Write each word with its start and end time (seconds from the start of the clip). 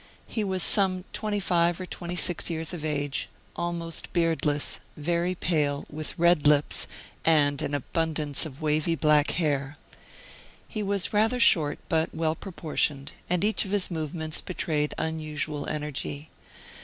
He 0.25 0.43
was 0.43 0.63
some 0.63 1.05
twenty 1.13 1.39
five 1.39 1.79
or 1.79 1.85
twenty 1.85 2.15
six 2.15 2.49
years 2.49 2.73
of 2.73 2.83
age, 2.83 3.29
almost 3.55 4.11
beardless, 4.13 4.79
very 4.97 5.35
pale, 5.35 5.85
with 5.91 6.17
red 6.17 6.47
lips, 6.47 6.87
and 7.23 7.61
an 7.61 7.75
abundance 7.75 8.43
of 8.43 8.63
wavy 8.63 8.95
black 8.95 9.29
hair. 9.33 9.77
He 10.67 10.81
was 10.81 11.13
rather 11.13 11.39
short 11.39 11.77
but 11.87 12.15
well 12.15 12.33
proportioned; 12.33 13.11
and 13.29 13.43
each 13.43 13.63
of 13.63 13.69
his 13.69 13.91
movements 13.91 14.41
betrayed 14.41 14.95
unusual 14.97 15.69
energy. 15.69 16.31